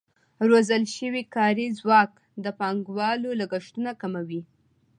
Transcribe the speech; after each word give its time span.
روزل 0.49 0.83
شوی 0.95 1.23
کاري 1.35 1.67
ځواک 1.79 2.11
د 2.43 2.45
پانګوالو 2.59 3.29
لګښتونه 3.41 3.91
کموي. 4.01 4.41